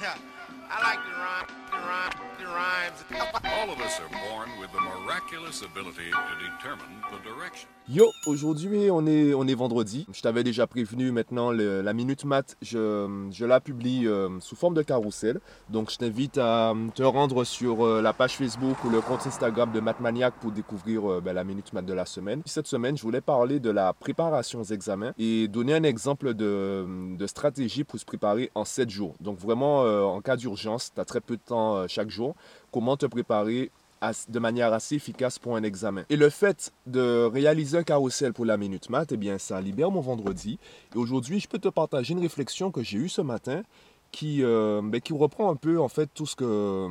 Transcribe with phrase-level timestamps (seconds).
[0.70, 1.69] I like the rhyme,
[7.88, 10.06] Yo, aujourd'hui on est, on est vendredi.
[10.12, 14.54] Je t'avais déjà prévenu maintenant le- la Minute Mat, je, je la publie euh, sous
[14.54, 15.40] forme de carrousel.
[15.70, 19.26] Donc je t'invite à euh, te rendre sur euh, la page Facebook ou le compte
[19.26, 22.42] Instagram de Mathmaniac pour découvrir euh, ben, la Minute Mat de la semaine.
[22.46, 26.86] Cette semaine, je voulais parler de la préparation aux examens et donner un exemple de,
[27.16, 29.14] de stratégie pour se préparer en 7 jours.
[29.20, 32.34] Donc vraiment, euh, en cas d'urgence, tu as très peu de temps euh, chaque jour.
[32.72, 33.70] Comment te préparer
[34.28, 36.04] de manière assez efficace pour un examen.
[36.08, 39.90] Et le fait de réaliser un carrousel pour la Minute Math, eh bien, ça libère
[39.90, 40.58] mon vendredi.
[40.94, 43.62] Et aujourd'hui, je peux te partager une réflexion que j'ai eue ce matin
[44.12, 46.88] qui, euh, ben, qui reprend un peu en fait tout ce que,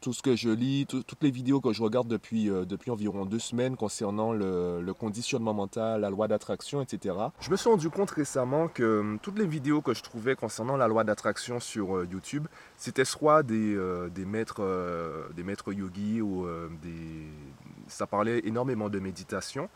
[0.00, 2.90] tout ce que je lis, tout- toutes les vidéos que je regarde depuis, euh, depuis
[2.90, 7.16] environ deux semaines concernant le, le conditionnement mental, la loi d'attraction, etc.
[7.40, 10.76] Je me suis rendu compte récemment que euh, toutes les vidéos que je trouvais concernant
[10.76, 15.72] la loi d'attraction sur euh, YouTube, c'était soit des, euh, des, maîtres, euh, des maîtres
[15.72, 17.28] yogis ou euh, des...
[17.88, 19.68] ça parlait énormément de méditation.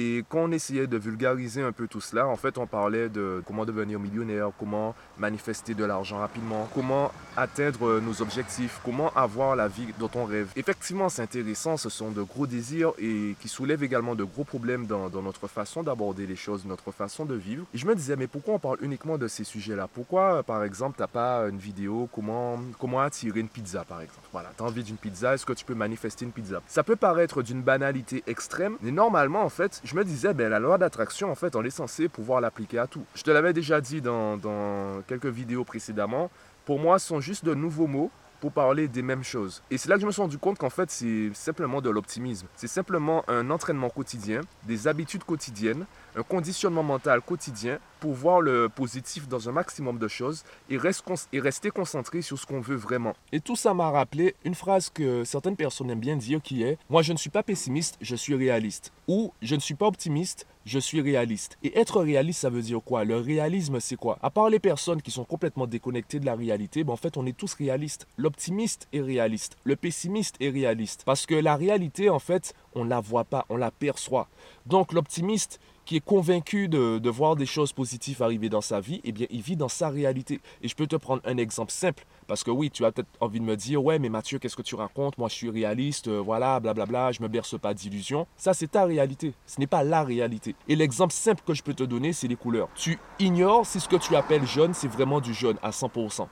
[0.00, 3.42] Et quand on essayait de vulgariser un peu tout cela, en fait, on parlait de
[3.44, 9.66] comment devenir millionnaire, comment manifester de l'argent rapidement, comment atteindre nos objectifs, comment avoir la
[9.66, 10.52] vie dont on rêve.
[10.54, 14.86] Effectivement, c'est intéressant, ce sont de gros désirs et qui soulèvent également de gros problèmes
[14.86, 17.66] dans, dans notre façon d'aborder les choses, notre façon de vivre.
[17.74, 19.88] Et je me disais, mais pourquoi on parle uniquement de ces sujets-là?
[19.92, 24.28] Pourquoi, euh, par exemple, t'as pas une vidéo comment, comment attirer une pizza, par exemple?
[24.30, 26.62] Voilà, tu as envie d'une pizza, est-ce que tu peux manifester une pizza?
[26.68, 30.58] Ça peut paraître d'une banalité extrême, mais normalement, en fait, je me disais, ben, la
[30.58, 33.04] loi d'attraction, en fait, on est censé pouvoir l'appliquer à tout.
[33.14, 36.30] Je te l'avais déjà dit dans, dans quelques vidéos précédemment,
[36.66, 39.62] pour moi, ce sont juste de nouveaux mots pour parler des mêmes choses.
[39.70, 42.46] Et c'est là que je me suis rendu compte qu'en fait, c'est simplement de l'optimisme.
[42.54, 45.86] C'est simplement un entraînement quotidien, des habitudes quotidiennes,
[46.18, 51.70] un conditionnement mental quotidien pour voir le positif dans un maximum de choses et, rester
[51.70, 53.14] concentré sur ce qu'on veut vraiment.
[53.32, 56.78] Et tout ça m'a rappelé une phrase que certaines personnes aiment bien dire qui est
[56.90, 60.46] «Moi, je ne suis pas pessimiste, je suis réaliste» ou «Je ne suis pas optimiste,
[60.64, 61.58] je suis réaliste».
[61.64, 63.04] Et être réaliste, ça veut dire quoi?
[63.04, 64.18] Le réalisme, c'est quoi?
[64.22, 67.26] À part les personnes qui sont complètement déconnectées de la réalité, ben, en fait, on
[67.26, 68.06] est tous réalistes.
[68.16, 71.02] L'optimiste est réaliste, le pessimiste est réaliste.
[71.04, 74.28] Parce que la réalité, en fait, on ne la voit pas, on la perçoit.
[74.66, 79.10] Donc l'optimiste qui est convaincu de, voir des choses positives arriver dans sa vie, eh
[79.10, 80.38] bien, il vit dans sa réalité.
[80.60, 83.40] Et je peux te prendre un exemple simple, parce que oui, tu as peut-être envie
[83.40, 85.16] de me dire, ouais, mais Mathieu, qu'est-ce que tu racontes?
[85.16, 88.26] Moi, je suis réaliste, euh, voilà, blablabla, je me berce pas d'illusions.
[88.36, 89.32] Ça, c'est ta réalité.
[89.46, 90.54] Ce n'est pas la réalité.
[90.68, 92.68] Et l'exemple simple que je peux te donner, c'est les couleurs.
[92.74, 96.28] Tu ignores si ce que tu appelles jaune, c'est vraiment du jaune à 100%.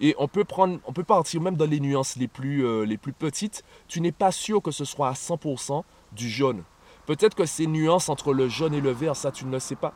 [0.00, 2.98] Et on peut, prendre, on peut partir même dans les nuances les plus, euh, les
[2.98, 3.62] plus petites.
[3.86, 6.64] Tu n'es pas sûr que ce soit à 100% du jaune.
[7.10, 9.74] Peut-être que ces nuances entre le jaune et le vert, ça, tu ne le sais
[9.74, 9.94] pas.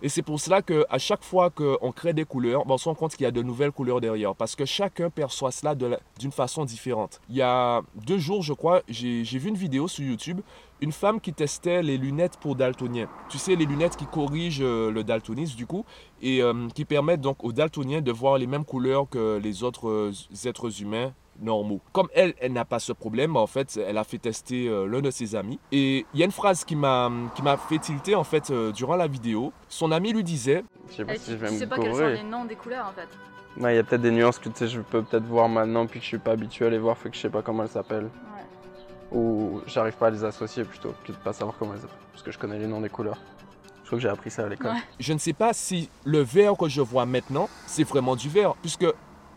[0.00, 2.94] Et c'est pour cela qu'à chaque fois qu'on crée des couleurs, ben, on se rend
[2.94, 4.34] compte qu'il y a de nouvelles couleurs derrière.
[4.34, 7.20] Parce que chacun perçoit cela d'une façon différente.
[7.28, 10.40] Il y a deux jours, je crois, j'ai j'ai vu une vidéo sur YouTube.
[10.80, 13.10] Une femme qui testait les lunettes pour daltoniens.
[13.28, 15.84] Tu sais, les lunettes qui corrigent euh, le daltonisme, du coup,
[16.22, 19.90] et euh, qui permettent donc aux daltoniens de voir les mêmes couleurs que les autres
[19.90, 20.12] euh,
[20.46, 21.80] êtres humains normaux.
[21.92, 25.00] Comme elle, elle n'a pas ce problème, en fait, elle a fait tester euh, l'un
[25.00, 25.58] de ses amis.
[25.72, 28.72] Et il y a une phrase qui m'a qui m'a fait tilter, en fait, euh,
[28.72, 29.52] durant la vidéo.
[29.68, 32.06] Son ami lui disait, Je sais pas Et si je vais sais pas quels sont
[32.06, 33.08] les noms des couleurs en fait.
[33.60, 35.86] Ouais, il y a peut-être des nuances que tu sais, je peux peut-être voir maintenant
[35.86, 37.64] puis que je suis pas habitué à les voir, fait que je sais pas comment
[37.64, 38.04] elles s'appellent.
[38.04, 39.18] Ouais.
[39.18, 41.96] Ou j'arrive pas à les associer plutôt que de pas savoir comment elles s'appellent.
[42.12, 43.18] Parce que je connais les noms des couleurs.
[43.82, 44.70] Je crois que j'ai appris ça à l'école.
[44.70, 44.82] Ouais.
[45.00, 48.54] je ne sais pas si le vert que je vois maintenant, c'est vraiment du vert.
[48.62, 48.86] Puisque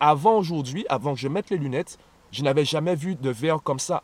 [0.00, 1.98] avant aujourd'hui, avant que je mette les lunettes,
[2.32, 4.02] je n'avais jamais vu de vert comme ça.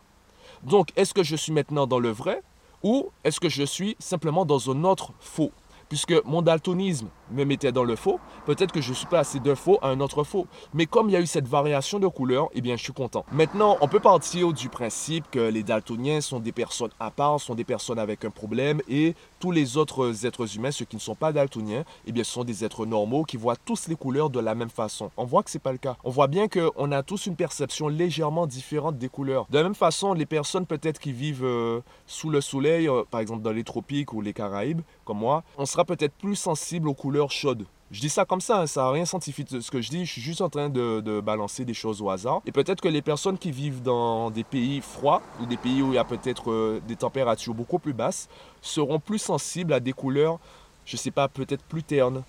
[0.63, 2.43] Donc, est-ce que je suis maintenant dans le vrai
[2.83, 5.53] ou est-ce que je suis simplement dans un autre faux?
[5.91, 9.81] Puisque mon daltonisme me mettait dans le faux, peut-être que je suis passé d'un faux
[9.83, 10.47] à un autre faux.
[10.73, 13.25] Mais comme il y a eu cette variation de couleurs, eh bien, je suis content.
[13.33, 17.57] Maintenant, on peut partir du principe que les daltoniens sont des personnes à part, sont
[17.57, 21.17] des personnes avec un problème, et tous les autres êtres humains, ceux qui ne sont
[21.17, 24.55] pas daltoniens, eh bien, sont des êtres normaux qui voient tous les couleurs de la
[24.55, 25.11] même façon.
[25.17, 25.97] On voit que c'est pas le cas.
[26.05, 29.47] On voit bien qu'on a tous une perception légèrement différente des couleurs.
[29.51, 33.21] De la même façon, les personnes peut-être qui vivent euh, sous le soleil, euh, par
[33.21, 36.95] exemple dans les tropiques ou les Caraïbes, comme moi, on sera peut-être plus sensible aux
[36.95, 37.65] couleurs chaudes.
[37.91, 40.13] Je dis ça comme ça, hein, ça n'a rien scientifique ce que je dis, je
[40.13, 42.41] suis juste en train de, balancer des choses au hasard.
[42.47, 45.89] Et peut-être que les personnes qui vivent dans des pays froids ou des pays où
[45.89, 48.29] il y a peut-être euh, des températures beaucoup plus basses
[48.63, 50.39] seront plus sensibles à des couleurs,
[50.87, 52.23] je sais pas, peut-être plus ternes,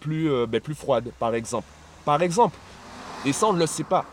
[0.00, 1.66] plus, euh, ben, plus froides, par exemple.
[2.04, 2.56] Par exemple.
[3.24, 4.04] Et ça, on ne le sait pas.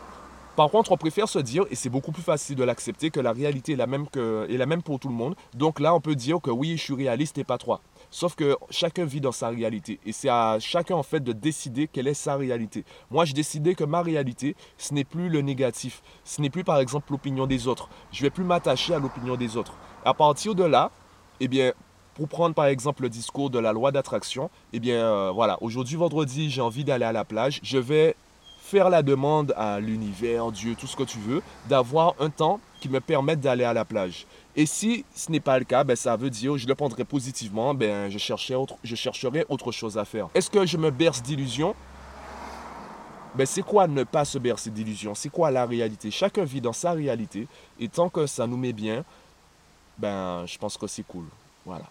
[0.56, 3.32] Par contre, on préfère se dire, et c'est beaucoup plus facile de l'accepter, que la
[3.32, 5.34] réalité est la, même que, est la même pour tout le monde.
[5.52, 7.80] Donc là, on peut dire que oui, je suis réaliste et pas toi.
[8.14, 9.98] Sauf que chacun vit dans sa réalité.
[10.06, 12.84] Et c'est à chacun, en fait, de décider quelle est sa réalité.
[13.10, 16.00] Moi, j'ai décidé que ma réalité, ce n'est plus le négatif.
[16.22, 17.88] Ce n'est plus, par exemple, l'opinion des autres.
[18.12, 19.74] Je vais plus m'attacher à l'opinion des autres.
[20.04, 20.92] À partir de là,
[21.40, 21.72] eh bien,
[22.14, 25.96] pour prendre par exemple le discours de la loi d'attraction, eh bien euh, voilà, aujourd'hui
[25.96, 27.58] vendredi, j'ai envie d'aller à la plage.
[27.64, 28.14] Je vais
[28.60, 32.88] faire la demande à l'univers, Dieu, tout ce que tu veux, d'avoir un temps qui
[32.88, 34.26] me permette d'aller à la plage.
[34.56, 37.74] Et si ce n'est pas le cas, ben, ça veut dire, je le prendrai positivement,
[37.74, 40.28] ben, je, chercherai autre, je chercherai autre chose à faire.
[40.34, 41.74] Est-ce que je me berce d'illusions?
[43.34, 45.14] Ben, c'est quoi ne pas se bercer d'illusions?
[45.14, 46.12] C'est quoi la réalité?
[46.12, 47.48] Chacun vit dans sa réalité
[47.80, 49.04] et tant que ça nous met bien,
[49.98, 51.26] ben, je pense que c'est cool.
[51.66, 51.86] Voilà.